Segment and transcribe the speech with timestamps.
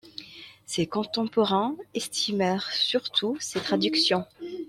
[0.65, 4.25] Ses contemporains estimèrent surtout ses traductions.